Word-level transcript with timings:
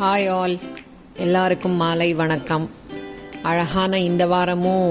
Hi 0.00 0.26
all 0.36 0.54
எல்லாருக்கும் 1.24 1.74
மாலை 1.80 2.06
வணக்கம். 2.20 2.64
அழகான 3.42 3.98
இந்த 4.00 4.26
வாரமும் 4.26 4.86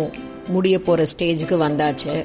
முடிய 0.54 0.76
போகிற 0.80 1.06
ஸ்டேஜுக்கு 1.12 1.56
வந்தாச்சு. 1.64 2.16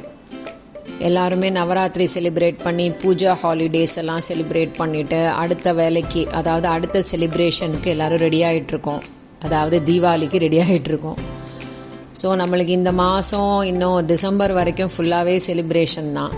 எல்லாருமே 0.99 1.49
நவராத்திரி 1.59 2.07
செலிப்ரேட் 2.15 2.59
பண்ணி 2.67 2.87
பூஜா 3.03 3.33
ஹாலிடேஸ் 3.43 3.97
எல்லாம் 4.03 4.25
செலிப்ரேட் 4.29 4.75
பண்ணிட்டு 4.81 5.21
அடுத்த 5.43 5.73
வேலைக்கு 5.81 6.25
அதாவது 6.41 6.69
அடுத்த 6.75 7.03
செலிப்ரேஷனுக்கு 7.11 7.93
எல்லாரும் 7.95 8.23
ரெடி 8.27 8.41
ஆகிட்ருக்கோம் 8.49 9.03
அதாவது 9.43 9.79
தீபாவளிக்கு 9.91 10.41
ரெடி 10.47 10.61
ஆகிட்ருக்கோம் 10.67 11.21
ஸோ 12.23 12.31
நம்மளுக்கு 12.43 12.79
இந்த 12.81 12.93
மாதம் 13.05 13.55
இன்னும் 13.73 14.01
டிசம்பர் 14.13 14.55
வரைக்கும் 14.61 14.93
ஃபுல்லாகவே 14.97 15.37
செலிப்ரேஷன் 15.49 16.13
தான். 16.13 16.35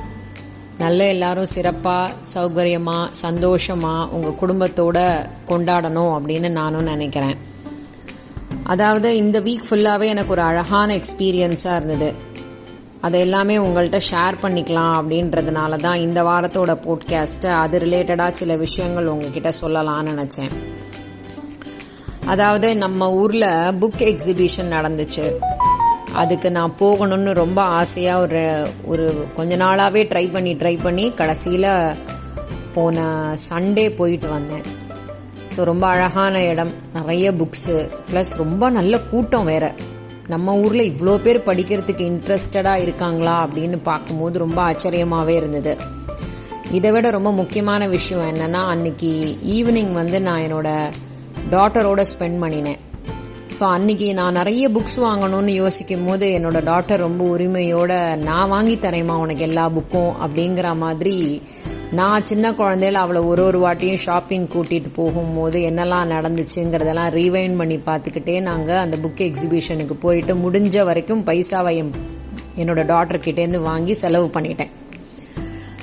நல்ல 0.79 1.07
எல்லாரும் 1.07 1.53
சிறப்பாக 1.53 2.15
சௌகரியமாக 2.35 3.13
சந்தோஷமாக 3.25 4.09
உங்கள் 4.17 4.39
குடும்பத்தோட 4.41 4.99
கொண்டாடணும் 5.51 6.13
அப்படின்னு 6.17 6.49
நானும் 6.51 6.91
நினைக்கிறேன். 6.93 7.37
அதாவது 8.73 9.17
இந்த 9.17 9.41
வீக் 9.41 9.67
ஃபுல்லாகவே 9.69 10.07
எனக்கு 10.15 10.35
ஒரு 10.37 10.43
அழகான 10.43 10.89
எக்ஸ்பீரியன்ஸாக 11.01 11.79
இருந்தது. 11.79 12.09
அதை 13.01 13.21
எல்லாமே 13.21 13.57
உங்கள்கிட்ட 13.59 14.01
ஷேர் 14.11 14.41
பண்ணிக்கலாம் 14.43 14.95
அப்படின்றதுனால 14.99 15.77
தான் 15.77 16.03
இந்த 16.07 16.21
வாரத்தோட 16.23 16.75
போட்காஸ்ட்டை 16.87 17.51
அது 17.63 17.79
ரிலேட்டடாக 17.79 18.39
சில 18.41 18.57
விஷயங்கள் 18.57 19.13
உங்ககிட்ட 19.15 19.53
சொல்லலாம்னு 19.63 20.13
நினச்சேன். 20.13 20.53
அதாவது 22.35 22.69
நம்ம 22.77 23.11
ஊரில் 23.23 23.51
புக் 23.83 24.05
எக்ஸிபிஷன் 24.13 24.75
நடந்துச்சு. 24.77 25.27
அதுக்கு 26.13 26.51
நான் 26.51 26.77
போகணும்னு 26.79 27.33
ரொம்ப 27.33 27.63
ஆசையாக 27.63 28.21
ஒரு 28.21 28.69
ஒரு 28.85 29.29
கொஞ்ச 29.35 29.57
நாளாகவே 29.57 30.03
ட்ரை 30.05 30.33
பண்ணி 30.33 30.55
ட்ரை 30.55 30.83
பண்ணி 30.83 31.13
கடைசியில் 31.15 31.97
போன 32.73 33.05
சண்டே 33.51 33.97
போயிட்டு 33.97 34.29
வந்தேன். 34.29 34.63
ஸோ 35.57 35.63
ரொம்ப 35.65 35.87
அழகான 35.87 36.45
இடம். 36.45 36.73
நிறைய 36.93 37.33
புக்ஸு 37.33 37.89
ப்ளஸ் 38.13 38.33
ரொம்ப 38.37 38.71
நல்ல 38.71 39.01
கூட்டம் 39.01 39.45
வேறு. 39.45 39.73
நம்ம 40.29 40.55
ஊரில் 40.55 40.93
இவ்வளோ 40.93 41.17
பேர் 41.17 41.39
படிக்கிறதுக்கு 41.39 42.05
இன்ட்ரெஸ்டடாக 42.13 42.81
இருக்காங்களா 42.81 43.47
அப்படின்னு 43.47 43.79
பார்க்கும்போது 43.83 44.39
ரொம்ப 44.39 44.73
ஆச்சரியமாகவே 44.73 45.29
இருந்தது. 45.29 45.77
இதை 46.71 46.91
விட 46.91 47.11
ரொம்ப 47.11 47.33
முக்கியமான 47.33 47.89
விஷயம் 47.89 48.35
என்னென்னா 48.35 48.63
அன்னைக்கு 48.67 49.39
ஈவினிங் 49.43 49.93
வந்து 49.93 50.21
நான் 50.21 50.41
என்னோட 50.41 50.93
டாட்டரோட 51.51 52.05
ஸ்பெண்ட் 52.13 52.43
பண்ணினேன். 52.43 52.79
ஸோ 53.55 53.63
அன்னைக்கு 53.63 54.15
நான் 54.15 54.33
நிறைய 54.33 54.69
புக்ஸ் 54.69 54.97
வாங்கணும்னு 54.97 55.49
யோசிக்கும் 55.49 56.07
போது 56.07 56.27
என்னோட 56.27 56.59
டாட்டர் 56.65 56.97
ரொம்ப 56.97 57.37
உரிமையோட 57.37 58.17
நான் 58.17 58.49
வாங்கி 58.49 58.77
தரேம்மா 58.77 59.15
உனக்கு 59.17 59.43
எல்லா 59.43 59.71
புக்கும் 59.71 60.13
அப்படிங்கிற 60.25 60.77
மாதிரி 60.77 61.43
நான் 61.91 62.25
சின்ன 62.25 62.51
குழந்தையில 62.53 62.93
அவளை 62.93 63.23
ஒரு 63.23 63.45
ஒரு 63.45 63.59
வாட்டியும் 63.59 64.03
ஷாப்பிங் 64.05 64.49
கூட்டிகிட்டு 64.55 64.91
போகும்போது 64.95 65.59
என்னெல்லாம் 65.61 66.11
நடந்துச்சுங்கிறதெல்லாம் 66.15 67.11
ரீவைண்ட் 67.11 67.57
பண்ணி 67.57 67.77
பார்த்துக்கிட்டே 67.77 68.41
நாங்கள் 68.41 68.77
அந்த 68.77 68.97
புக் 68.97 69.25
எக்ஸிபிஷனுக்கு 69.29 69.95
போயிட்டு 69.95 70.35
முடிஞ்ச 70.35 70.85
வரைக்கும் 70.85 71.27
பைசாவை 71.27 71.93
என்னோட 72.57 72.83
டாட்டர்கிட்டேருந்து 72.93 73.63
வாங்கி 73.63 73.93
செலவு 73.93 74.27
பண்ணிட்டேன். 74.27 74.71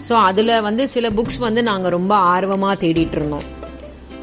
ஸோ 0.09 0.13
அதில் 0.13 0.61
வந்து 0.61 0.87
சில 0.87 1.09
புக்ஸ் 1.09 1.39
வந்து 1.39 1.63
நாங்கள் 1.63 1.91
ரொம்ப 1.91 2.15
ஆர்வமாக 2.15 2.87
தேடிட்டு 2.87 3.11
இருந்தோம். 3.11 3.52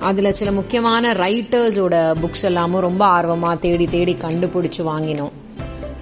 அதில் 0.08 0.36
சில 0.38 0.50
முக்கியமான 0.58 1.12
ரைட்டர்ஸோட 1.22 1.94
புக்ஸ் 2.20 2.44
எல்லாமும் 2.48 2.84
ரொம்ப 2.86 3.02
ஆர்வமாக 3.16 3.56
தேடி 3.64 3.86
தேடி 3.94 4.14
கண்டுபிடிச்சி 4.22 4.82
வாங்கினோம். 4.90 5.32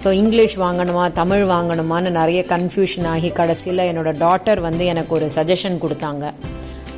ஸோ 0.01 0.09
இங்கிலீஷ் 0.19 0.55
வாங்கணுமா 0.59 1.05
தமிழ் 1.19 1.43
வாங்கணுமான்னு 1.51 2.09
நிறைய 2.19 2.41
கன்ஃபியூஷன் 2.51 3.07
ஆகி 3.13 3.29
கடைசியில் 3.39 3.81
என்னோட 3.87 4.11
டாட்டர் 4.21 4.59
வந்து 4.67 4.83
எனக்கு 4.91 5.11
ஒரு 5.17 5.25
சஜஷன் 5.35 5.75
கொடுத்தாங்க. 5.83 6.25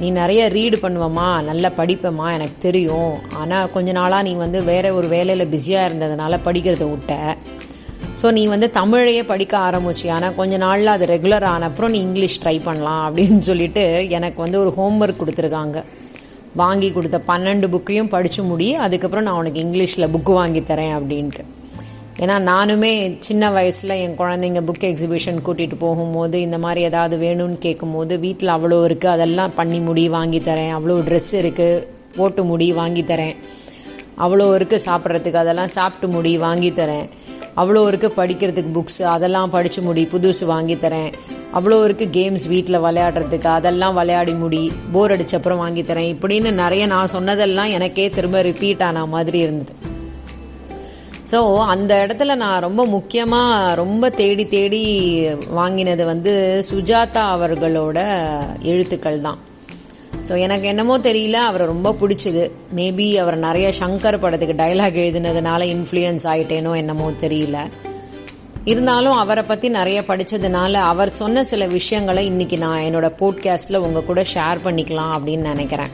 நீ 0.02 0.10
நிறைய 0.20 0.42
ரீடு 0.58 0.78
பண்ணுவமா 0.84 1.30
நல்லா 1.48 1.70
படிப்பமா 1.80 2.28
எனக்கு 2.38 2.58
தெரியும். 2.68 3.16
ஆனால் 3.40 3.72
கொஞ்ச 3.76 3.92
நாளாக 4.00 4.26
நீ 4.28 4.34
வந்து 4.44 4.62
வேற 4.70 4.94
ஒரு 5.00 5.10
வேலையில் 5.16 5.52
பிஸியாக 5.54 5.88
இருந்ததுனால 5.90 6.40
படிக்கிறத 6.48 6.86
விட்ட. 6.92 7.38
ஸோ 8.22 8.30
நீ 8.38 8.44
வந்து 8.54 8.70
தமிழையே 8.80 9.24
படிக்க 9.32 9.54
ஆரம்பிச்சு. 9.70 10.08
ஆனால் 10.18 10.38
கொஞ்ச 10.42 10.54
நாளில் 10.66 10.94
அது 10.96 11.08
ரெகுலர் 11.16 11.48
ஆன 11.54 11.70
அப்புறம் 11.72 11.94
நீ 11.96 12.02
இங்கிலீஷ் 12.08 12.40
ட்ரை 12.44 12.56
பண்ணலாம் 12.68 13.04
அப்படின்னு 13.08 13.42
சொல்லிட்டு 13.50 13.86
எனக்கு 14.20 14.40
வந்து 14.46 14.60
ஒரு 14.66 14.74
ஹோம்ஒர்க் 14.80 15.22
கொடுத்துருக்காங்க. 15.24 15.80
வாங்கி 16.60 16.92
கொடுத்த 16.92 17.18
பன்னெண்டு 17.28 17.68
புக்கையும் 17.74 18.10
படித்து 18.14 18.44
முடி 18.44 18.68
அதுக்கப்புறம் 18.86 19.26
நான் 19.28 19.40
உனக்கு 19.42 19.64
இங்கிலீஷில் 19.66 20.12
புக்கு 20.14 20.34
வாங்கி 20.40 20.62
தரேன் 20.62 20.94
அப்படின்ட்டு. 20.98 21.44
ஏன்னா 22.24 22.36
நானுமே 22.50 22.92
சின்ன 23.28 23.44
வயசில் 23.52 23.94
என் 24.04 24.18
குழந்தைங்க 24.22 24.62
புக் 24.68 24.86
எக்ஸிபிஷன் 24.90 25.40
கூட்டிகிட்டு 25.46 25.78
போகும்போது 25.86 26.42
இந்த 26.42 26.58
மாதிரி 26.66 26.82
ஏதாவது 26.90 27.18
வேணும்னு 27.24 27.58
கேட்கும்போது 27.66 28.20
வீட்டில் 28.26 28.56
அவ்வளோ 28.58 28.80
இருக்குது 28.90 29.14
அதெல்லாம் 29.16 29.56
பண்ணி 29.60 29.80
முடி 29.88 30.04
வாங்கி 30.18 30.42
தரேன். 30.50 30.74
அவ்வளோ 30.78 30.98
ட்ரெஸ் 31.08 31.34
இருக்குது 31.42 31.86
போட்டு 32.18 32.44
முடி 32.52 32.68
வாங்கி 32.82 33.04
தரேன். 33.12 33.36
அவ்வளோ 34.26 34.48
இருக்குது 34.58 34.86
சாப்பிட்றதுக்கு 34.88 35.44
அதெல்லாம் 35.44 35.74
சாப்பிட்டு 35.78 36.08
முடி 36.16 36.38
வாங்கி 36.38 36.72
தரேன். 36.82 37.08
அவ்வளோ 37.58 37.88
இருக்கு 37.88 38.08
படிக்கிறதுக்கு 38.18 38.72
புக்ஸ் 38.78 39.02
அதெல்லாம் 39.04 39.50
படித்து 39.50 39.82
முடி 39.82 40.04
புதுசு 40.12 40.46
வாங்கி 40.46 40.76
தரேன். 40.76 41.12
அவ்வளோ 41.58 41.84
இருக்கு 41.84 42.06
கேம்ஸ் 42.18 42.48
வீட்டில் 42.48 42.84
விளையாடுறதுக்கு 42.86 43.46
அதெல்லாம் 43.46 43.94
விளையாடி 43.94 44.34
முடி 44.34 44.72
போர் 44.92 45.12
அடிச்ச 45.12 45.36
அப்புறம் 45.36 45.58
வாங்கி 45.58 45.82
தரேன். 45.82 46.16
இப்படின்னு 46.16 46.52
நிறைய 46.52 46.86
நான் 46.86 47.14
சொன்னதெல்லாம் 47.16 47.70
எனக்கே 47.70 48.10
திரும்ப 48.10 48.42
ரிப்பீட் 48.42 48.84
ஆன 48.84 49.06
மாதிரி 49.06 49.40
இருந்தது. 49.40 49.74
ஸோ 51.32 51.40
அந்த 51.66 52.08
இடத்துல 52.08 52.36
நான் 52.36 52.62
ரொம்ப 52.62 52.86
முக்கியமாக 52.86 53.76
ரொம்ப 53.76 54.10
தேடி 54.10 54.48
தேடி 54.48 54.84
வாங்கினது 55.60 56.06
வந்து 56.06 56.34
சுஜாதா 56.72 57.24
அவர்களோட 57.36 58.00
எழுத்துக்கள் 58.62 59.22
தான். 59.22 59.40
ஸோ 60.28 60.38
எனக்கு 60.38 60.68
என்னமோ 60.68 60.98
தெரியல 60.98 61.34
அவரை 61.34 61.68
ரொம்ப 61.68 61.96
பிடிச்சது. 62.00 62.52
மேபி 62.76 63.14
அவர் 63.14 63.38
நிறைய 63.38 63.74
சங்கர் 63.80 64.18
படத்துக்கு 64.18 64.56
டைலாக் 64.64 65.00
எழுதினதுனால 65.04 65.62
இன்ஃப்ளூயன்ஸ் 65.76 66.26
ஆகிட்டேனோ 66.34 66.76
என்னமோ 66.76 67.12
தெரியல. 67.12 67.58
இருந்தாலும் 68.66 69.14
அவரை 69.14 69.44
பற்றி 69.44 69.70
நிறைய 69.70 70.02
படித்ததுனால 70.02 70.74
அவர் 70.74 71.10
சொன்ன 71.10 71.44
சில 71.44 71.66
விஷயங்களை 71.66 72.32
இன்றைக்கி 72.32 72.58
நான் 72.58 72.82
என்னோட 72.82 73.10
போட்காஸ்டில் 73.22 73.78
உங்கள் 73.78 74.04
கூட 74.04 74.22
ஷேர் 74.34 74.60
பண்ணிக்கலாம் 74.64 75.14
அப்படின்னு 75.18 75.50
நினைக்கிறேன். 75.54 75.90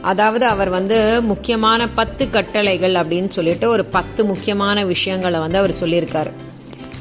அதாவது 0.00 0.46
அவர் 0.46 0.68
வந்து 0.68 1.22
முக்கியமான 1.22 1.88
பத்து 1.88 2.30
கட்டளைகள் 2.30 2.94
அப்படின்னு 2.94 3.28
சொல்லிட்டு 3.28 3.68
ஒரு 3.68 3.84
பத்து 3.84 4.24
முக்கியமான 4.24 4.84
விஷயங்களை 4.84 5.40
வந்து 5.40 5.58
அவர் 5.58 5.74
சொல்லியிருக்காரு. 5.80 6.32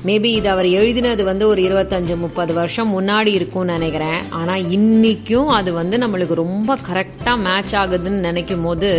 மேபி 0.08 0.30
இது 0.38 0.50
அவர் 0.50 0.68
எழுதினது 0.80 1.24
வந்து 1.24 1.48
ஒரு 1.48 1.62
இருபத்தஞ்சு 1.62 2.16
முப்பது 2.24 2.54
வருஷம் 2.54 2.90
முன்னாடி 2.96 3.32
இருக்கும்னு 3.38 3.76
நினைக்கிறேன். 3.78 4.18
ஆனால் 4.30 4.64
இன்னைக்கும் 4.78 5.52
அது 5.58 5.74
வந்து 5.74 5.98
நம்மளுக்கு 5.98 6.36
ரொம்ப 6.40 6.78
கரெக்டாக 6.90 7.38
மேட்ச் 7.46 7.74
ஆகுதுன்னு 7.76 8.20
நினைக்கும் 8.28 8.62
போது 8.62 8.90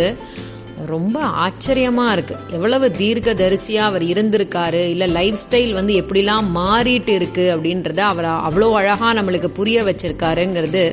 ரொம்ப 0.85 1.19
ஆச்சரியமாக 1.43 2.15
இருக்குது 2.15 2.41
எவ்வளவு 2.51 2.87
தீர்க்க 2.91 3.33
தரிசியாக 3.43 3.89
அவர் 3.89 4.03
இருந்திருக்காரு 4.03 4.81
இல்லை 4.93 5.07
லைஃப் 5.07 5.39
ஸ்டைல் 5.43 5.73
வந்து 5.73 5.93
எப்படிலாம் 6.01 6.49
மாறிட்டு 6.57 7.13
இருக்கு 7.19 7.45
அப்படின்றத 7.55 8.01
அவர் 8.11 8.29
அவ்வளோ 8.49 8.71
அழகாக 8.81 9.13
நம்மளுக்கு 9.21 9.51
புரிய 9.59 9.83
வச்சிருக்காருங்கிறது 9.83 10.85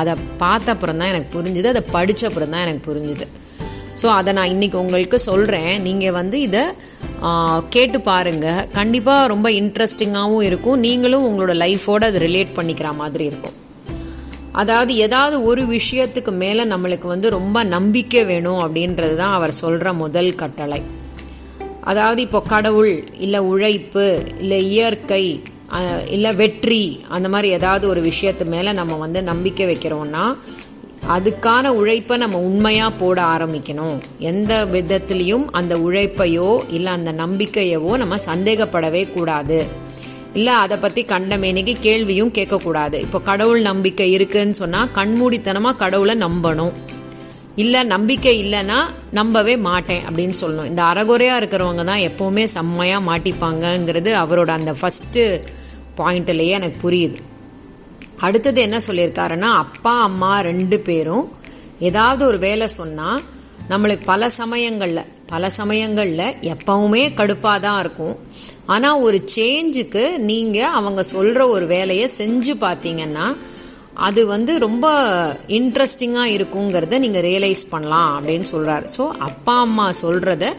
அதை 0.00 0.14
பார்த்த 0.38 0.72
அப்புறம் 0.72 0.98
தான் 1.00 1.12
எனக்கு 1.14 1.30
புரிஞ்சுது 1.38 1.72
அதை 1.74 1.82
படித்த 1.90 2.28
அப்புறம் 2.28 2.50
தான் 2.50 2.64
எனக்கு 2.66 2.84
புரிஞ்சுது. 2.90 3.26
ஸோ 4.02 4.06
அதை 4.18 4.32
நான் 4.34 4.52
இன்னைக்கு 4.56 4.76
உங்களுக்கு 4.78 5.18
சொல்கிறேன் 5.30 5.72
நீங்கள் 5.82 6.16
வந்து 6.20 6.40
இதை 6.40 6.64
கேட்டு 7.74 8.00
பாருங்க. 8.00 8.46
கண்டிப்பாக 8.78 9.30
ரொம்ப 9.32 9.48
இன்ட்ரெஸ்டிங்காகவும் 9.60 10.46
இருக்கும். 10.48 10.78
நீங்களும் 10.86 11.26
உங்களோட 11.28 11.54
லைஃபோட 11.64 12.04
அதை 12.10 12.20
ரிலேட் 12.26 12.52
பண்ணிக்கிற 12.58 12.90
மாதிரி 13.00 13.24
இருக்கும். 13.30 13.56
அதாவது 14.60 14.92
ஏதாவது 15.06 15.36
ஒரு 15.50 15.62
விஷயத்துக்கு 15.76 16.32
மேலே 16.44 16.62
நம்மளுக்கு 16.64 17.06
வந்து 17.06 17.28
ரொம்ப 17.38 17.58
நம்பிக்கை 17.74 18.22
வேணும் 18.30 18.60
அப்படின்றது 18.64 19.16
தான் 19.16 19.36
அவர் 19.38 19.60
சொல்கிற 19.62 19.92
முதல் 20.04 20.30
கட்டளை. 20.34 20.80
அதாவது 21.90 22.20
இப்போ 22.26 22.40
கடவுள் 22.54 22.92
இல்லை 23.26 23.40
உழைப்பு 23.52 24.06
இல்லை 24.40 24.58
இயற்கை 24.72 25.24
இல்லை 26.16 26.30
வெற்றி 26.42 26.82
அந்த 27.08 27.26
மாதிரி 27.28 27.48
ஏதாவது 27.58 27.84
ஒரு 27.88 28.00
விஷயத்து 28.10 28.44
மேலே 28.54 28.72
நம்ம 28.72 28.96
வந்து 29.04 29.22
நம்பிக்கை 29.22 29.66
வைக்கிறோன்னா 29.70 30.24
அதுக்கான 31.14 31.66
உழைப்பை 31.80 32.16
நம்ம 32.22 32.38
உண்மையாக 32.48 32.96
போட 33.00 33.18
ஆரம்பிக்கணும். 33.34 33.98
எந்த 34.30 34.52
விதத்துலேயும் 34.74 35.46
அந்த 35.58 35.74
உழைப்பையோ 35.76 36.48
இல்லை 36.76 36.90
அந்த 36.92 37.12
நம்பிக்கையவோ 37.20 37.92
நம்ம 38.02 38.16
சந்தேகப்படவே 38.30 39.02
கூடாது. 39.12 39.58
இல்லை 40.38 40.54
அதை 40.64 40.76
பற்றி 40.76 41.02
கண்டமேனிக்கு 41.12 41.74
கேள்வியும் 41.86 42.32
கேட்கக்கூடாது. 42.38 42.96
இப்போ 43.06 43.20
கடவுள் 43.30 43.62
நம்பிக்கை 43.68 44.08
இருக்குன்னு 44.16 44.58
சொன்னால் 44.60 44.92
கண்மூடித்தனமாக 44.98 45.80
கடவுளை 45.84 46.16
நம்பணும். 46.26 46.74
இல்லை 47.62 47.80
நம்பிக்கை 47.94 48.34
இல்லைன்னா 48.44 48.80
நம்பவே 49.18 49.54
மாட்டேன் 49.68 50.04
அப்படின்னு 50.08 50.36
சொல்லணும். 50.42 50.68
இந்த 50.72 50.82
அறகுறையாக 50.82 51.40
இருக்கிறவங்க 51.40 51.84
தான் 51.84 52.04
எப்போவுமே 52.08 52.44
செம்மையாக 52.56 53.06
மாட்டிப்பாங்கங்கிறது 53.10 54.12
அவரோட 54.24 54.52
அந்த 54.58 54.74
ஃபஸ்ட்டு 54.80 55.24
பாயிண்ட்லேயே 56.00 56.54
எனக்கு 56.60 56.78
புரியுது. 56.84 57.18
அடுத்தது 58.20 58.60
என்ன 58.60 58.78
சொல்லியிருக்காருன்னா 58.78 59.50
அப்பா 59.56 60.02
அம்மா 60.02 60.40
ரெண்டு 60.40 60.80
பேரும் 60.80 61.32
ஏதாவது 61.78 62.26
ஒரு 62.26 62.38
வேலை 62.38 62.68
சொன்னால் 62.68 63.22
நம்மளுக்கு 63.68 64.04
பல 64.04 64.28
சமயங்களில் 64.28 65.06
பல 65.26 65.50
சமயங்களில் 65.50 66.34
எப்பவுமே 66.42 67.14
கடுப்பாக 67.14 67.60
தான் 67.60 67.80
இருக்கும். 67.80 68.16
ஆனால் 68.66 69.00
ஒரு 69.00 69.24
சேஞ்சுக்கு 69.36 70.18
நீங்கள் 70.18 70.62
அவங்க 70.62 71.02
சொல்கிற 71.02 71.48
ஒரு 71.48 71.66
வேலையை 71.66 72.08
செஞ்சு 72.18 72.54
பார்த்தீங்கன்னா 72.60 73.36
அது 73.94 74.26
வந்து 74.26 74.58
ரொம்ப 74.58 74.86
இன்ட்ரெஸ்டிங்காக 75.48 76.26
இருக்குங்கிறத 76.26 76.98
நீங்கள் 76.98 77.22
ரியலைஸ் 77.22 77.70
பண்ணலாம் 77.70 78.18
அப்படின்னு 78.18 78.42
சொல்கிறாரு 78.42 78.84
ஸோ 78.96 79.08
அப்பா 79.18 79.60
அம்மா 79.60 79.92
சொல்கிறத 80.02 80.54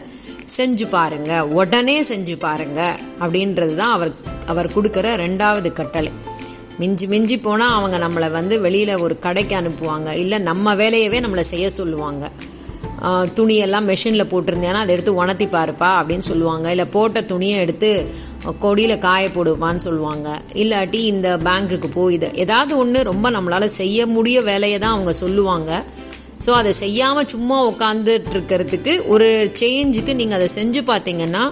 செஞ்சு 0.46 0.86
பாருங்க 0.88 1.46
உடனே 1.46 2.02
செஞ்சு 2.02 2.38
பாருங்க 2.38 2.96
அப்படின்றது 3.20 3.74
தான் 3.74 3.92
அவர் 3.92 4.12
அவர் 4.46 4.74
கொடுக்குற 4.74 5.16
ரெண்டாவது 5.16 5.72
கட்டளை. 5.72 6.10
மிஞ்சி 6.80 7.06
மிஞ்சி 7.06 7.36
போனால் 7.38 7.72
அவங்க 7.72 7.96
நம்மளை 7.98 8.30
வந்து 8.30 8.60
வெளியில் 8.60 8.96
ஒரு 8.96 9.18
கடைக்கு 9.18 9.56
அனுப்புவாங்க. 9.56 10.16
இல்லை 10.16 10.38
நம்ம 10.40 10.74
வேலையவே 10.74 11.18
நம்மளை 11.24 11.44
செய்ய 11.50 11.70
சொல்லுவாங்க. 11.70 12.24
துணியெல்லாம் 13.36 13.86
மெஷினில் 13.86 14.30
போட்டிருந்தேன்னா 14.30 14.80
அதை 14.80 14.94
எடுத்து 14.94 15.14
உணர்த்தி 15.14 15.46
பாருப்பா 15.46 15.90
அப்படின்னு 15.98 16.26
சொல்லுவாங்க. 16.28 16.70
இல்லை 16.70 16.84
போட்ட 16.86 17.20
துணியை 17.22 17.58
எடுத்து 17.58 17.90
கொடியில் 18.58 18.98
காய 18.98 19.28
போடுவான்னு 19.28 19.76
சொல்லுவாங்க. 19.76 20.28
இல்லாட்டி 20.54 21.00
இந்த 21.12 21.36
பேங்க்குக்கு 21.44 21.88
போய் 21.94 22.14
இதை 22.14 22.30
ஏதாவது 22.34 22.78
ஒன்று 22.78 23.02
ரொம்ப 23.02 23.30
நம்மளால் 23.30 23.76
செய்ய 23.80 24.06
முடிய 24.06 24.40
வேலையை 24.40 24.78
தான் 24.78 24.92
அவங்க 24.92 25.12
சொல்லுவாங்க. 25.12 25.70
ஸோ 26.46 26.50
அதை 26.50 26.72
செய்யாமல் 26.72 27.26
சும்மா 27.26 27.70
உட்காந்துட்டு 27.70 28.34
இருக்கிறதுக்கு 28.34 29.06
ஒரு 29.06 29.28
சேஞ்சுக்கு 29.60 30.14
நீங்கள் 30.14 30.38
அதை 30.38 30.48
செஞ்சு 30.54 30.82
பார்த்தீங்கன்னா 30.82 31.42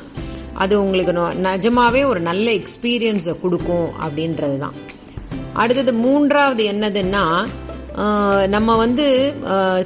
அது 0.55 0.83
உங்களுக்கு 0.83 1.13
நொ- 1.13 1.35
நிஜமாவே 1.45 2.07
ஒரு 2.07 2.21
நல்ல 2.21 2.51
எக்ஸ்பீரியன்ஸை 2.53 3.41
கொடுக்கும் 3.41 3.89
அப்படின்றது 4.01 4.59
தான் 4.59 4.77
அடுத்தது 5.63 5.93
மூன்றாவது 6.05 6.65
என்னதுன்னா 6.73 7.25
நம்ம 8.55 8.77
வந்து 8.83 9.07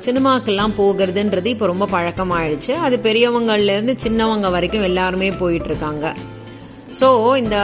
சினிமாக்கெல்லாம் 0.05 0.75
போகிறதுன்றது 0.81 1.49
இப்போ 1.55 1.67
ரொம்ப 1.71 1.87
பழக்கமாயிடுச்சு. 1.95 2.73
அது 2.87 2.97
பெரியவங்கள்லேருந்து 3.07 3.95
சின்னவங்க 4.05 4.49
வரைக்கும் 4.57 4.87
எல்லாருமே 4.89 5.29
போயிட்டுருக்காங்க 5.41 6.07
ஸோ 6.99 7.09
இந்த 7.43 7.59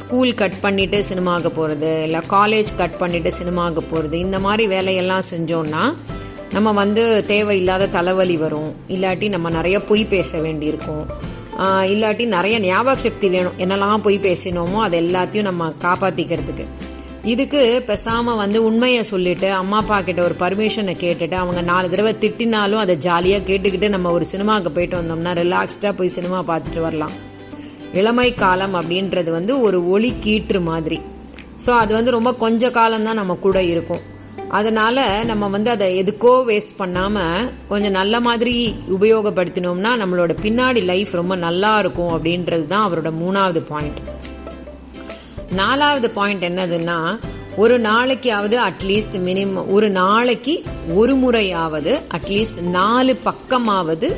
ஸ்கூல் 0.00 0.32
கட் 0.40 0.58
பண்ணிட்டு 0.64 0.98
சினிமாவுக்கு 1.08 1.50
போகிறது 1.56 1.90
இல்லை 2.06 2.20
காலேஜ் 2.34 2.70
கட் 2.80 2.98
பண்ணிட்டு 3.00 3.30
சினிமாவுக்கு 3.38 3.82
போகிறது 3.92 4.16
இந்த 4.26 4.38
மாதிரி 4.44 4.66
வேலையெல்லாம் 4.74 5.24
செஞ்சோம்னா 5.30 5.82
நம்ம 6.56 6.68
வந்து 6.82 7.02
தேவையில்லாத 7.32 7.90
தலைவலி 7.96 8.36
வரும். 8.44 8.70
இல்லாட்டி 8.94 9.26
நம்ம 9.34 9.50
நிறைய 9.56 9.76
பொய் 9.90 10.04
பேச 10.14 10.38
வேண்டியிருக்கும். 10.46 11.04
இல்லாட்டி 11.92 12.24
நிறைய 12.36 12.56
ஞாபக 12.68 12.96
சக்தி 13.06 13.28
வேணும். 13.34 13.58
என்னெல்லாம் 13.64 14.04
பொய் 14.06 14.24
பேசினோமோ 14.28 14.78
அது 14.86 14.96
எல்லாத்தையும் 15.04 15.48
நம்ம 15.50 15.72
காப்பாற்றிக்கிறதுக்கு 15.86 16.66
இதுக்கு 17.24 17.84
பேசாம 17.86 18.34
வந்து 18.36 18.64
உண்மையை 18.64 19.02
சொல்லிட்டு 19.02 19.52
அம்மா 19.52 19.76
அப்பா 19.76 20.00
கிட்ட 20.00 20.22
ஒரு 20.22 20.34
பர்மிஷனை 20.38 20.94
கேட்டுட்டு 21.00 21.32
அவங்க 21.32 21.62
நாலு 21.62 21.90
தடவை 21.90 22.14
திட்டினாலும் 22.20 22.82
அதை 22.82 22.96
ஜாலியாக 22.96 23.44
கேட்டுக்கிட்டு 23.48 23.88
நம்ம 23.88 24.12
ஒரு 24.12 24.24
சினிமாவுக்கு 24.24 24.70
போயிட்டு 24.70 24.96
வந்தோம்னா 25.00 25.32
ரிலாக்ஸ்டாக 25.40 25.92
போய் 25.96 26.08
சினிமா 26.08 26.38
பார்த்துட்டு 26.50 26.80
வரலாம். 26.80 27.12
இளமை 27.92 28.34
காலம் 28.34 28.74
அப்படின்றது 28.74 29.30
வந்து 29.30 29.60
ஒரு 29.60 29.88
ஒளி 29.88 30.12
கீற்று 30.24 30.60
மாதிரி. 30.60 31.00
ஸோ 31.66 31.70
அது 31.70 31.94
வந்து 31.94 32.10
ரொம்ப 32.10 32.34
கொஞ்ச 32.34 32.70
காலம்தான் 32.70 33.14
நம்ம 33.14 33.34
கூட 33.34 33.62
இருக்கும். 33.62 34.02
அதனால 34.48 35.24
நம்ம 35.24 35.48
வந்து 35.48 35.70
அதை 35.70 36.02
எதுக்கோ 36.02 36.34
வேஸ்ட் 36.50 36.78
பண்ணாம 36.78 37.18
கொஞ்சம் 37.68 37.90
நல்ல 37.90 38.20
மாதிரி 38.20 38.74
உபயோகப்படுத்தினோம்னா 38.96 39.92
நம்மளோட 40.02 40.32
பின்னாடி 40.46 40.84
லைஃப் 40.84 41.12
ரொம்ப 41.14 41.36
நல்லா 41.36 41.78
இருக்கும் 41.78 42.12
அப்படின்றது 42.16 42.66
தான் 42.66 42.86
அவரோட 42.88 43.12
மூணாவது 43.22 43.62
பாயிண்ட் 43.68 44.00
நாலாவது 45.50 46.08
பாயிண்ட் 46.10 46.44
என்னதுன்னா 46.44 46.98
ஒரு 47.56 47.76
நாளைக்காவது 47.78 48.56
அட்லீஸ்ட் 48.64 49.16
மினிமம் 49.20 49.70
ஒரு 49.70 49.88
நாளைக்கு 49.90 50.54
ஒரு 50.94 51.14
முறையாவது 51.14 51.92
அட்லீஸ்ட் 52.08 52.60
நாலு 52.70 53.12
பக்கமாவது 53.24 54.08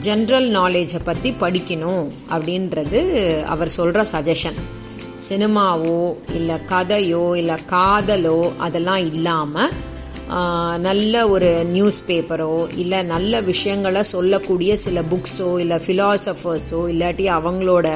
ஜென்ரல் 0.00 0.48
நாலேஜை 0.50 1.00
பற்றி 1.04 1.30
படிக்கணும் 1.40 2.06
அப்படின்றது 2.30 3.00
அவர் 3.46 3.68
சொல்கிற 3.68 4.02
சஜஷன் 4.12 4.58
சினிமாவோ 5.28 5.98
இல்லை 6.34 6.58
கதையோ 6.66 7.24
இல்லை 7.36 7.56
காதலோ 7.70 8.38
அதெல்லாம் 8.58 9.02
இல்லாமல் 9.12 9.72
நல்ல 10.80 11.14
ஒரு 11.28 11.48
நியூஸ் 11.66 12.02
பேப்பரோ 12.08 12.54
இல்லை 12.74 13.00
நல்ல 13.04 13.40
விஷயங்களை 13.42 14.02
சொல்லக்கூடிய 14.04 14.76
சில 14.76 15.00
புக்ஸோ 15.10 15.50
இல்லை 15.58 15.78
ஃபிலாசபர்ஸோ 15.78 16.80
இல்லாட்டி 16.88 17.26
அவங்களோட 17.30 17.88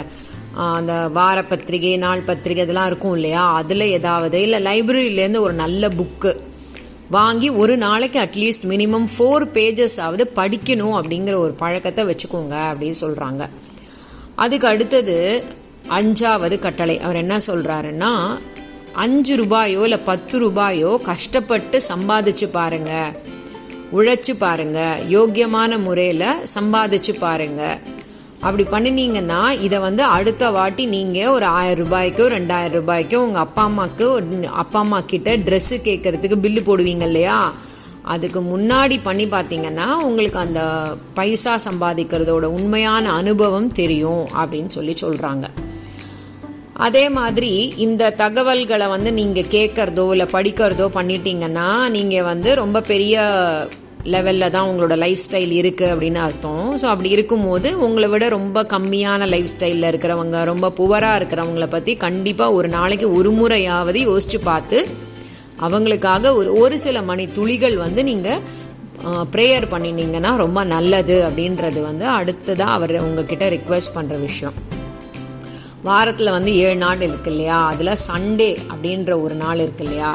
அந்த 0.66 1.08
வார 1.08 1.44
பத்திரிகை 1.44 1.96
நாள் 1.96 2.20
பத்திரிகை 2.20 2.62
இதெல்லாம் 2.62 2.86
இருக்கும் 2.86 3.14
இல்லையா? 3.14 3.54
அதில் 3.54 3.80
ஏதாவது 3.80 4.42
இல்லை 4.42 4.62
லைப்ரரியிலேருந்து 4.62 5.40
ஒரு 5.40 5.52
நல்ல 5.52 5.88
புக்கு 5.88 6.32
வாங்கி 7.10 7.48
ஒரு 7.48 7.76
நாளைக்கு 7.76 8.18
அட்லீஸ்ட் 8.20 8.66
மினிமம் 8.68 9.06
ஃபோர் 9.14 9.44
பேஜஸ் 9.56 9.96
படிக்கணும் 10.34 10.96
அப்படிங்கிற 10.98 11.34
ஒரு 11.34 11.52
பழக்கத்தை 11.52 12.04
வச்சுக்கோங்க 12.04 12.56
அப்படின்னு 12.70 12.94
சொல்கிறாங்க 13.00 13.48
அதுக்கு 14.34 14.66
அடுத்தது 14.68 15.44
அஞ்சாவது 15.88 16.58
கட்டளை. 16.58 16.98
அவர் 16.98 17.16
என்ன 17.16 17.36
சொல்கிறாருன்னா 17.46 18.12
அஞ்சு 18.92 19.36
ரூபாயோ 19.36 19.80
இல்லை 19.82 19.98
பத்து 19.98 20.38
ரூபாயோ 20.38 21.00
கஷ்டப்பட்டு 21.04 21.82
சம்பாதிச்சு 21.88 22.46
பாருங்க. 22.52 23.12
உழைச்சு 23.92 24.34
பாருங்க. 24.38 25.00
யோக்கியமான 25.08 25.82
முறையில் 25.82 26.26
சம்பாதிச்சு 26.54 27.18
பாருங்கள் 27.18 27.78
அப்படி 28.42 28.64
பண்ணினீங்கன்னா 28.64 29.38
இதை 29.60 29.78
வந்து 29.80 30.02
அடுத்த 30.08 30.50
வாட்டி 30.50 30.86
நீங்கள் 30.86 31.28
ஒரு 31.28 31.46
ஆயிரம் 31.52 31.80
ரூபாய்க்கோ 31.84 32.26
ரெண்டாயிரம் 32.28 32.76
ரூபாய்க்கோ 32.78 33.16
உங்கள் 33.18 33.40
அப்பா 33.40 33.62
அம்மாவுக்கு 33.62 34.06
அப்பா 34.56 34.78
அம்மா 34.78 35.00
கிட்ட 35.04 35.36
ட்ரெஸ்ஸு 35.38 35.76
கேட்கறதுக்கு 35.84 36.36
பில்லு 36.36 36.60
போடுவீங்க 36.60 37.06
இல்லையா? 37.06 37.38
அதுக்கு 38.04 38.40
முன்னாடி 38.42 39.02
பண்ணி 39.02 39.26
பார்த்தீங்கன்னா 39.26 39.86
உங்களுக்கு 40.02 40.38
அந்த 40.38 40.60
பைசா 41.14 41.54
சம்பாதிக்கிறதோட 41.64 42.44
உண்மையான 42.52 43.10
அனுபவம் 43.12 43.72
தெரியும் 43.72 44.24
அப்படின்னு 44.34 44.66
சொல்லி 44.68 44.94
சொல்கிறாங்க 45.00 45.46
அதே 46.76 47.08
மாதிரி 47.08 47.52
இந்த 47.76 48.10
தகவல்களை 48.16 48.86
வந்து 48.88 49.12
நீங்கள் 49.12 49.50
கேட்கறதோ 49.50 50.12
இல்லை 50.12 50.26
படிக்கிறதோ 50.32 50.86
பண்ணிட்டீங்கன்னா 50.94 51.68
நீங்கள் 51.88 52.22
வந்து 52.22 52.54
ரொம்ப 52.54 52.80
பெரிய 52.80 53.16
லெவலில் 54.14 54.52
தான் 54.54 54.68
உங்களோட 54.70 54.94
லைஃப் 55.04 55.22
ஸ்டைல் 55.24 55.52
இருக்குது 55.60 55.90
அப்படின்னு 55.92 56.20
அர்த்தம். 56.26 56.66
ஸோ 56.80 56.86
அப்படி 56.92 57.10
இருக்கும்போது 57.16 57.68
உங்களை 57.86 58.08
விட 58.12 58.24
ரொம்ப 58.36 58.62
கம்மியான 58.74 59.28
லைஃப் 59.34 59.50
ஸ்டைலில் 59.54 59.88
இருக்கிறவங்க 59.90 60.44
ரொம்ப 60.50 60.72
புவராக 60.80 61.18
இருக்கிறவங்கள 61.20 61.68
பற்றி 61.74 61.94
கண்டிப்பாக 62.06 62.56
ஒரு 62.58 62.70
நாளைக்கு 62.76 63.08
ஒரு 63.18 63.32
முறையாவது 63.40 64.00
யோசிச்சு 64.10 64.40
பார்த்து 64.50 64.80
அவங்களுக்காக 65.66 66.34
ஒரு 66.40 66.50
ஒரு 66.62 66.78
சில 66.86 67.02
மணி 67.10 67.26
துளிகள் 67.36 67.76
வந்து 67.84 68.02
நீங்கள் 68.10 68.42
ப்ரேயர் 69.34 69.66
பண்ணினீங்கன்னா 69.72 70.30
ரொம்ப 70.44 70.60
நல்லது 70.74 71.16
அப்படின்றது 71.28 71.80
வந்து 71.88 72.06
அடுத்ததாக 72.18 72.76
அவர் 72.78 72.94
உங்ககிட்ட 73.06 73.46
ரிக்வெஸ்ட் 73.56 73.96
பண்ணுற 73.96 74.16
விஷயம். 74.26 74.56
வாரத்தில் 75.88 76.34
வந்து 76.36 76.52
ஏழு 76.64 76.78
நாள் 76.84 77.04
இருக்கு 77.06 77.30
இல்லையா? 77.32 77.58
அதில் 77.72 78.00
சண்டே 78.08 78.48
அப்படின்ற 78.72 79.12
ஒரு 79.24 79.34
நாள் 79.42 79.60
இருக்கு 79.64 79.84
இல்லையா? 79.84 80.10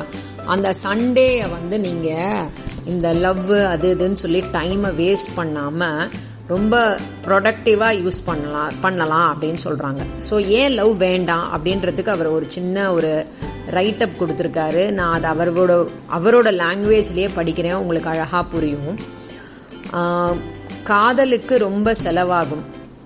அந்த 0.54 0.69
சண்டேயை 0.86 1.46
வந்து 1.56 1.75
நீங்கள் 1.80 2.50
இந்த 2.86 3.14
லவ் 3.14 3.52
அது 3.52 3.96
இதுன்னு 3.96 4.14
சொல்லி 4.14 4.44
டைமை 4.52 4.92
வேஸ்ட் 5.02 5.36
பண்ணாமல் 5.36 6.10
ரொம்ப 6.48 6.98
ப்ரொடக்டிவாக 7.28 8.00
யூஸ் 8.04 8.20
பண்ணலாம் 8.25 8.74
பண்ணலாம் 8.82 9.28
அப்படின்னு 9.34 9.58
சொல்கிறாங்க 9.63 10.02
ஸோ 10.30 10.40
ஏன் 10.40 10.72
லவ் 10.72 10.98
வேண்டாம் 10.98 11.46
அப்படின்றதுக்கு 11.54 12.10
அவர் 12.10 12.28
ஒரு 12.28 12.46
சின்ன 12.48 12.94
ஒரு 12.94 13.25
ரைட் 13.68 14.04
அப் 14.04 14.18
கொடுத்துருக்காரு. 14.20 14.92
நான் 14.92 15.24
அது 15.24 15.28
அவரோட 15.34 15.74
அவரோட 16.18 16.50
லாங்குவேஜ்லேயே 16.62 17.30
படிக்கிறேன். 17.36 17.74
உங்களுக்கு 17.74 18.10
அழகாக 18.10 18.44
புரியும். 18.44 18.98
காதலுக்கு 20.84 21.58
ரொம்ப 21.58 21.96
செலவாகும். 22.04 22.63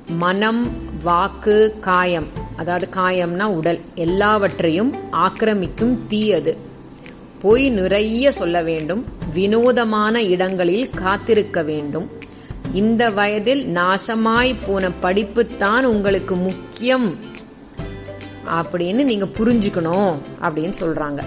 மனம் 0.08 0.72
வாக்கு 1.04 1.78
காயம். 1.80 2.28
அதாவது 2.56 2.90
காயம்னா 2.96 3.44
உடல். 3.44 3.82
எல்லாவற்றையும் 3.96 4.96
ஆக்கிரமிக்கும் 5.12 6.08
தீ 6.08 6.34
அது. 6.34 6.58
பொய் 7.44 7.66
நிறைய 7.80 8.32
சொல்ல 8.32 8.58
வேண்டும் 8.70 9.02
வினோதமான 9.34 10.22
இடங்களில் 10.34 10.94
காத்திருக்க 11.02 11.64
வேண்டும். 11.64 12.08
இந்த 12.74 13.04
வயதில் 13.18 13.64
நாசமாய் 13.78 14.54
போன 14.68 14.90
படிப்பு 15.04 15.44
தான் 15.64 15.86
உங்களுக்கு 15.86 16.36
முக்கியம் 16.48 17.10
அப்படின்னு 18.60 19.04
நீங்க 19.12 19.28
புரிஞ்சுக்கணும் 19.38 20.14
அப்படின்னு 20.46 20.76
சொல்றாங்க. 20.84 21.22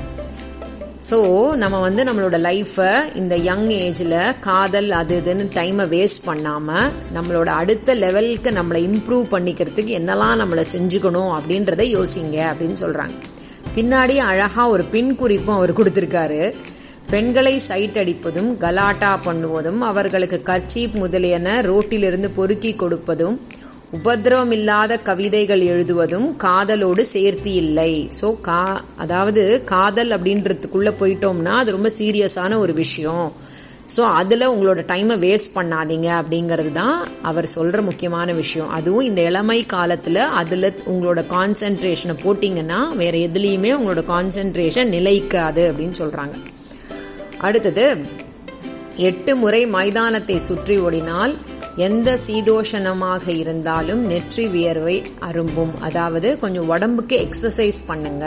ஸோ 1.08 1.18
நம்ம 1.62 1.76
வந்து 1.80 2.02
நம்மளோட 2.04 2.38
லைஃப்பை 2.46 2.88
இந்த 3.20 3.34
யங் 3.48 3.68
ஏஜில் 3.84 4.16
காதல் 4.46 4.90
அது 4.90 5.14
இதுன்னு 5.20 5.44
டைமை 5.54 5.84
வேஸ்ட் 5.94 6.26
பண்ணாமல் 6.26 6.90
நம்மளோட 7.16 7.48
அடுத்த 7.60 7.94
லெவலுக்கு 7.94 8.50
நம்மளை 8.58 8.80
இம்ப்ரூவ் 8.90 9.26
பண்ணிக்கிறதுக்கு 9.34 9.94
என்னெல்லாம் 10.00 10.40
நம்மளை 10.42 10.64
செஞ்சுக்கணும் 10.74 11.32
அப்படின்றத 11.38 11.86
யோசிங்க 11.96 12.38
அப்படின்னு 12.50 12.78
சொல்கிறாங்க 12.84 13.16
பின்னாடி 13.80 14.16
அழகாக 14.30 14.64
ஒரு 14.68 14.84
பின் 14.84 15.12
குறிப்பும் 15.16 15.54
அவர் 15.54 15.72
கொடுத்துருக்காரு. 15.72 16.54
பெண்களை 17.10 17.58
சைட் 17.58 17.98
அடிப்பதும் 17.98 18.50
கலாட்டா 18.56 19.12
பண்ணுவதும் 19.26 19.80
அவர்களுக்கு 19.80 20.38
கர்ச்சீப் 20.48 20.96
முதலியன 21.02 21.54
ரோட்டிலிருந்து 21.60 22.28
பொறுக்கி 22.34 22.72
கொடுப்பதும் 22.72 23.36
உபத்திரவமில்லாத 23.98 24.98
கவிதைகள் 25.02 25.62
எழுதுவதும் 25.72 26.26
காதலோடு 26.44 27.00
சேர்த்து 27.00 27.52
இல்லை. 27.52 28.08
ஸோ 28.20 28.40
கா 28.40 28.82
அதாவது 28.96 29.44
காதல் 29.64 30.10
அப்படின்றதுக்குள்ள 30.10 30.92
போயிட்டோம்னா 31.00 31.54
அது 31.62 31.70
ரொம்ப 31.70 31.92
சீரியஸான 31.98 32.58
ஒரு 32.58 32.72
விஷயம். 32.72 33.32
ஸோ 33.94 34.02
அதில் 34.18 34.50
உங்களோட 34.52 34.80
டைமை 34.90 35.14
வேஸ்ட் 35.24 35.54
பண்ணாதீங்க 35.56 36.08
அப்படிங்கிறது 36.20 36.72
தான் 36.72 36.96
அவர் 37.28 37.46
சொல்கிற 37.54 37.78
முக்கியமான 37.88 38.32
விஷயம். 38.40 38.70
அதுவும் 38.78 39.06
இந்த 39.08 39.20
இளமை 39.30 39.58
காலத்தில் 39.74 40.20
அதில் 40.40 40.68
உங்களோட 40.92 41.20
கான்சென்ட்ரேஷனை 41.36 42.16
போட்டிங்கன்னா 42.24 42.80
வேறு 43.02 43.20
எதுலேயுமே 43.28 43.72
உங்களோட 43.78 44.04
கான்சென்ட்ரேஷன் 44.14 44.92
நிலைக்காது 44.96 45.64
அப்படின்னு 45.70 45.98
சொல்கிறாங்க 46.02 46.36
அடுத்தது 47.48 47.86
எட்டு 49.08 49.32
முறை 49.42 49.62
மைதானத்தை 49.76 50.36
சுற்றி 50.48 50.76
ஓடினால் 50.86 51.34
எந்த 51.86 52.10
சீதோஷணமாக 52.26 53.24
இருந்தாலும் 53.42 54.02
நெற்றி 54.10 54.44
வியர்வை 54.54 54.96
அரும்பும். 55.28 55.72
அதாவது 55.86 56.28
கொஞ்சம் 56.42 56.68
உடம்புக்கு 56.74 57.16
எக்ஸசைஸ் 57.26 57.80
பண்ணுங்க. 57.90 58.26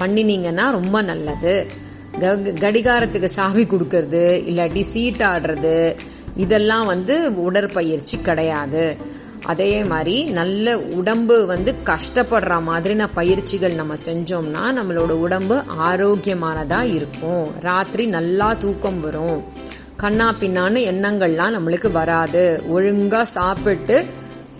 பண்ணினீங்கன்னா 0.00 0.66
ரொம்ப 0.78 0.96
நல்லது. 1.10 1.54
கடிகாரத்துக்கு 2.20 3.24
சாவி 3.24 3.64
கொடுக்கறது 3.64 4.24
இல்லாட்டி 4.50 4.80
சீட் 4.80 5.22
ஆடுறது 5.22 5.96
இதெல்லாம் 6.34 6.86
வந்து 6.86 7.34
உடற்பயிற்சி 7.34 8.16
கிடையாது. 8.18 8.96
அதே 9.46 9.84
மாதிரி 9.84 10.24
நல்ல 10.24 10.78
உடம்பு 10.78 11.46
வந்து 11.46 11.74
கஷ்டப்படுற 11.84 12.54
மாதிரின 12.68 13.08
பயிற்சிகள் 13.14 13.74
நம்ம 13.74 13.94
செஞ்சோம்னா 14.06 14.62
நம்மளோட 14.78 15.12
உடம்பு 15.26 15.62
ஆரோக்கியமானதாக 15.88 16.92
இருக்கும். 16.98 17.44
ராத்திரி 17.60 18.06
நல்லா 18.06 18.54
தூக்கம் 18.54 19.00
வரும். 19.00 19.44
கண்ணா 19.96 20.34
பின்னான்னு 20.40 20.80
எண்ணங்கள்லாம் 20.92 21.54
நம்மளுக்கு 21.56 21.90
வராது. 21.92 22.62
ஒழுங்காக 22.68 23.24
சாப்பிட்டு 23.24 24.04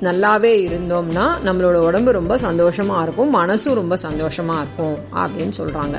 நல்லாவே 0.03 0.55
இருந்தோம்னா 0.69 1.27
நம்மளோட 1.45 1.75
உடம்பு 1.75 2.13
ரொம்ப 2.13 2.39
சந்தோஷமாக 2.39 3.03
இருக்கும். 3.03 3.35
மனசும் 3.35 3.79
ரொம்ப 3.83 3.97
சந்தோஷமாக 3.97 4.63
இருக்கும் 4.63 4.97
அப்படின்னு 5.23 5.57
சொல்கிறாங்க 5.61 5.99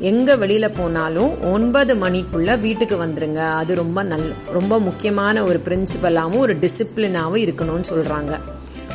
எங்க 0.00 0.36
வெளியில 0.36 0.66
போனாலும் 0.76 1.52
ஒன்பது 1.52 1.94
மணிக்குள்ள 1.94 2.60
வீட்டுக்கு 2.60 2.96
வந்துருங்க. 2.96 3.40
அது 3.60 3.74
ரொம்ப 3.74 4.02
நல் 4.02 4.34
ரொம்ப 4.52 4.80
முக்கியமான 4.80 5.44
ஒரு 5.44 5.60
பிரின்சிபலாகவும் 5.64 6.38
ஒரு 6.38 6.56
டிசிப்ளினாகவும் 6.56 7.44
இருக்கணும்னு 7.46 7.90
சொல்றாங்க. 7.92 8.38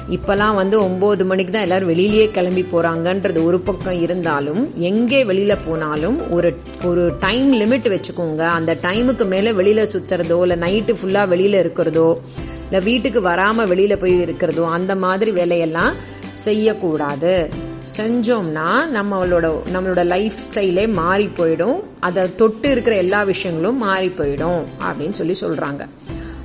இப்பெல்லாம் 0.10 0.56
வந்து 0.56 0.84
ஒன்பது 0.84 1.26
மணிக்கு 1.26 1.52
தான் 1.52 1.62
எல்லாரும் 1.62 1.92
வெளியிலேயே 1.94 2.32
கிளம்பி 2.32 2.66
போறாங்கன்றது 2.72 3.46
ஒரு 3.46 3.60
பக்கம் 3.60 4.02
இருந்தாலும் 4.02 4.74
எங்கே 4.76 5.24
வெளியில 5.24 5.58
போனாலும் 5.66 6.32
ஒரு 6.32 6.58
ஒரு 6.86 7.16
டைம் 7.20 7.54
லிமிட் 7.54 7.88
வச்சுக்கோங்க. 7.94 8.42
அந்த 8.58 8.78
டைமுக்கு 8.82 9.26
மேல 9.26 9.52
வெளியில 9.52 9.86
சுத்துறதோ 9.94 10.42
இல்லை 10.42 10.58
நைட்டு 10.66 10.96
ஃபுல்லா 11.00 11.24
வெளியில 11.34 11.60
இருக்கிறதோ 11.60 12.20
இல்லை 12.66 12.82
வீட்டுக்கு 12.86 13.22
வராம 13.22 13.66
வெளியில 13.74 13.96
போய் 13.96 14.22
இருக்கிறதோ 14.22 14.66
அந்த 14.66 14.96
மாதிரி 14.96 15.32
வேலையெல்லாம் 15.32 15.94
செய்யக்கூடாது. 16.32 17.50
செஞ்சோம்னா 17.98 18.68
நம்மளோட 18.94 19.56
நம்மளோட 19.74 20.06
லைஃப் 20.06 20.34
ஸ்டைலே 20.54 20.92
மாறி 20.92 21.28
போயிடும். 21.28 21.80
அதை 22.00 22.36
தொட்டு 22.36 22.72
இருக்கிற 22.72 22.96
எல்லா 22.96 23.24
விஷயங்களும் 23.24 23.78
மாறி 23.78 24.08
போயிடும் 24.08 24.64
அப்படின்னு 24.82 25.10
சொல்லி 25.10 25.36
சொல்றாங்க. 25.42 25.88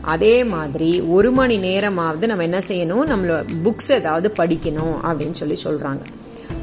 அதே 0.01 0.45
மாதிரி 0.45 1.01
ஒரு 1.01 1.33
மணி 1.33 1.57
நேரமாவது 1.57 2.27
நம்ம 2.27 2.43
என்ன 2.43 2.59
செய்யணும்? 2.59 3.09
நம்மளோட 3.09 3.45
புக்ஸ் 3.65 3.93
ஏதாவது 3.93 4.33
படிக்கணும் 4.39 4.95
அப்படின்னு 5.05 5.31
சொல்லி 5.31 5.59
சொல்றாங்க. 5.65 6.01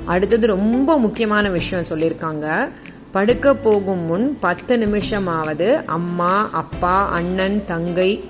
அடுத்தது 0.05 0.47
ரொம்ப 0.47 0.99
முக்கியமான 0.99 1.49
விஷயம் 1.49 1.85
சொல்லியிருக்காங்க. 1.89 2.69
படுக்க 3.11 3.55
போகும் 3.55 3.99
முன் 3.99 4.37
பத்து 4.39 4.77
நிமிஷமாவது 4.77 5.85
அம்மா 5.85 6.49
அப்பா 6.51 7.09
அண்ணன் 7.09 7.65
தங்கை 7.65 8.23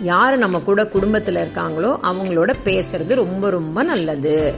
யார் 0.00 0.36
நம்ம 0.36 0.58
கூட 0.58 0.86
குடும்பத்தில் 0.86 1.36
இருக்காங்களோ 1.36 1.98
அவங்களோட 2.02 2.54
பேசுறது 2.64 3.14
ரொம்ப 3.14 3.50
ரொம்ப 3.50 3.82
நல்லது. 3.82 4.54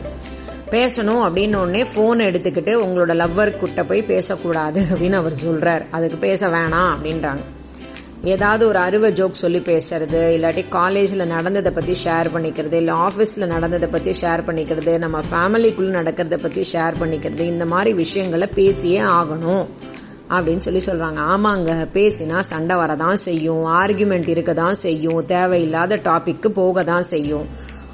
பேசணும் 0.70 1.22
அப்படின்னு 1.26 1.56
உடனே 1.56 1.82
ஃபோன் 1.82 2.20
எடுத்துக்கிட்டு 2.28 2.72
உங்களோட 2.84 3.12
லவ்வர் 3.14 3.58
கிட்ட 3.58 3.84
போய் 3.84 4.02
பேசக்கூடாது 4.02 4.80
அப்படின்னு 4.90 5.12
அவர் 5.12 5.34
சொல்கிறார் 5.34 5.86
அதுக்கு 5.90 6.18
பேச 6.18 6.48
வேணாம் 6.48 6.90
அப்படின்றாங்க. 6.94 7.44
ஏதாவது 8.24 8.66
ஒரு 8.66 8.78
அறுவை 8.78 9.12
ஜோக் 9.12 9.42
சொல்லி 9.42 9.58
பேசுறது 9.58 10.20
இல்லாட்டி 10.36 10.68
காலேஜில் 10.68 11.26
நடந்ததை 11.26 11.72
பற்றி 11.72 11.94
ஷேர் 12.04 12.28
பண்ணிக்கிறது 12.34 12.72
இல்லை 12.72 12.94
ஆஃபீஸில் 12.94 13.46
நடந்ததை 13.46 13.88
பற்றி 13.88 14.12
ஷேர் 14.22 14.42
பண்ணிக்கிறது 14.46 14.98
நம்ம 14.98 15.22
ஃபேமிலிக்குள்ளே 15.30 15.92
நடக்கிறத 15.98 16.36
பற்றி 16.36 16.64
ஷேர் 16.72 16.98
பண்ணிக்கிறது 17.00 17.40
இந்த 17.40 17.64
மாதிரி 17.64 17.92
விஷயங்களை 17.92 18.46
பேசியே 18.54 19.00
ஆகணும் 19.00 19.64
அப்படின்னு 20.30 20.58
சொல்லி 20.58 20.82
சொல்கிறாங்க 20.86 21.20
ஆமாங்க 21.32 21.88
பேசினா 21.94 22.38
சண்டை 22.40 22.76
வரதான் 22.76 23.18
செய்யும் 23.26 23.64
ஆர்கியூமெண்ட் 23.74 24.28
இருக்க 24.28 24.54
தான் 24.54 24.74
செய்யும் 24.74 25.24
தேவையில்லாத 25.26 25.96
டாபிக்கு 26.04 26.48
போக 26.48 26.82
தான் 26.82 27.02
செய்யும். 27.02 27.46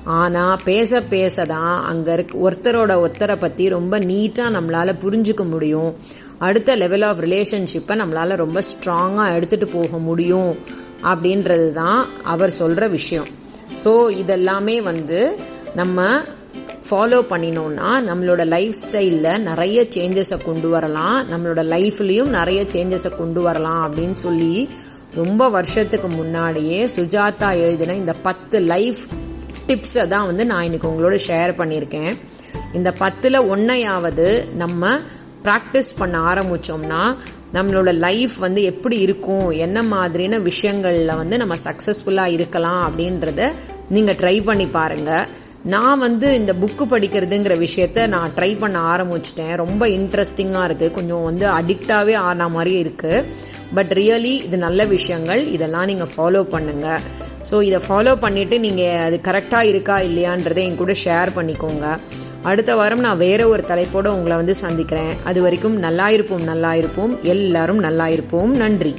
ஆனால் 0.05 0.61
பேச 0.65 1.01
பேச 1.01 1.45
தான் 1.47 1.77
அங்கே 1.91 2.13
இருக்க 2.13 2.39
ஒருத்தரோட 2.47 2.93
ஒருத்தரை 3.05 3.37
பற்றி 3.37 3.65
ரொம்ப 3.69 3.99
நீட்டாக 3.99 4.55
நம்மளால் 4.57 5.01
புரிஞ்சுக்க 5.05 5.45
முடியும். 5.51 5.91
அடுத்த 6.39 6.77
லெவல் 6.77 7.03
ஆஃப் 7.03 7.21
ரிலேஷன்ஷிப்பை 7.27 7.95
நம்மளால் 8.01 8.41
ரொம்ப 8.43 8.63
ஸ்ட்ராங்காக 8.71 9.35
எடுத்துகிட்டு 9.37 9.69
போக 9.73 9.99
முடியும். 9.99 10.53
அப்படின்றது 11.13 11.73
தான் 11.73 12.01
அவர் 12.23 12.53
சொல்கிற 12.61 12.85
விஷயம். 12.89 13.29
ஸோ 13.85 13.93
இதெல்லாமே 14.23 14.83
வந்து 14.83 15.21
நம்ம 15.75 16.07
ஃபாலோ 16.89 17.19
பண்ணினோம்னா 17.33 17.91
நம்மளோட 18.09 18.43
லைஃப் 18.55 18.77
ஸ்டைலில் 18.85 19.43
நிறைய 19.51 19.87
சேஞ்சஸை 19.97 20.39
கொண்டு 20.45 20.69
வரலாம். 20.69 21.19
நம்மளோட 21.33 21.63
லைஃப்லேயும் 21.75 22.33
நிறைய 22.39 22.63
சேஞ்சஸை 22.75 23.17
கொண்டு 23.17 23.41
வரலாம் 23.41 23.83
அப்படின்னு 23.87 24.19
சொல்லி 24.27 24.69
ரொம்ப 25.15 25.49
வருஷத்துக்கு 25.49 26.09
முன்னாடியே 26.09 26.79
சுஜாதா 26.97 27.51
எழுதின 27.65 27.95
இந்த 27.95 28.13
பத்து 28.29 28.59
லைஃப் 28.61 29.03
டிப்ஸை 29.67 30.07
தான் 30.07 30.27
வந்து 30.27 30.47
நான் 30.47 30.63
இன்னைக்கு 30.63 30.89
உங்களோட 30.89 31.19
ஷேர் 31.29 31.53
பண்ணியிருக்கேன். 31.61 32.15
இந்த 32.73 32.93
பத்தில் 32.93 33.39
ஒன்றையாவது 33.39 34.49
நம்ம 34.57 34.99
ப்ராக்டிஸ் 35.45 35.91
பண்ண 35.99 36.19
ஆரம்பிச்சோம்னா 36.19 37.17
நம்மளோட 37.55 37.99
லைஃப் 37.99 38.37
வந்து 38.37 38.63
எப்படி 38.63 38.99
இருக்கும் 38.99 39.51
என்ன 39.51 39.83
மாதிரியான 39.83 40.39
விஷயங்களில் 40.39 41.15
வந்து 41.15 41.37
நம்ம 41.37 41.55
சக்ஸஸ்ஃபுல்லாக 41.65 42.27
இருக்கலாம் 42.27 42.83
அப்படின்றத 42.89 43.53
நீங்கள் 43.89 44.15
ட்ரை 44.15 44.45
பண்ணி 44.45 44.67
பாருங்கள் 44.67 45.29
நான் 45.73 46.03
வந்து 46.05 46.29
இந்த 46.39 46.53
புக்கு 46.63 46.85
படிக்கிறதுங்கிற 46.91 47.55
விஷயத்த 47.67 48.07
நான் 48.15 48.33
ட்ரை 48.37 48.49
பண்ண 48.63 48.79
ஆரம்பிச்சிட்டேன். 48.95 49.53
ரொம்ப 49.63 49.83
இன்ட்ரெஸ்டிங்காக 49.99 50.67
இருக்குது 50.69 50.95
கொஞ்சம் 50.97 51.23
வந்து 51.29 51.47
அடிக்டாகவே 51.59 52.15
ஆன 52.31 52.49
மாதிரி 52.57 52.73
இருக்குது 52.83 53.25
பட் 53.77 53.93
ரியலி 54.01 54.35
இது 54.47 54.57
நல்ல 54.65 54.85
விஷயங்கள். 54.93 55.43
இதெல்லாம் 55.55 55.89
நீங்கள் 55.91 56.11
ஃபாலோ 56.15 56.43
பண்ணுங்க. 56.55 56.89
ஸோ 57.51 57.63
இதை 57.69 57.81
ஃபாலோ 57.87 58.13
பண்ணிவிட்டு 58.25 58.59
நீங்கள் 58.67 59.01
அது 59.07 59.17
கரெக்டாக 59.31 59.71
இருக்கா 59.73 59.97
இல்லையான்றதை 60.09 60.65
என் 60.69 60.81
கூட 60.83 60.95
ஷேர் 61.05 61.35
பண்ணிக்கோங்க. 61.39 61.87
அடுத்த 62.51 62.71
வாரம் 62.81 63.05
நான் 63.07 63.23
வேற 63.27 63.43
ஒரு 63.55 63.65
தலைப்போடு 63.73 64.15
உங்களை 64.19 64.37
வந்து 64.43 64.55
சந்திக்கிறேன். 64.65 65.13
அது 65.31 65.41
வரைக்கும் 65.47 65.77
நல்லா 65.87 66.09
இருப்போம் 66.17 66.47
நல்லா 66.53 66.73
இருப்போம் 66.83 67.15
எல்லாரும் 67.35 67.83
நல்லா 67.89 68.09
இருப்போம் 68.17 68.55
நன்றி. 68.65 68.95